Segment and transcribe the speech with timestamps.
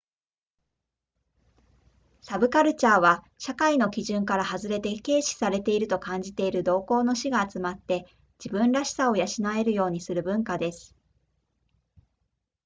[2.23, 8.07] サブカルチャーは社会の基準から外れて軽視されていると感じている同好の士が集まって
[8.43, 9.25] 自分らしさを養
[9.59, 10.95] えるようにする文化です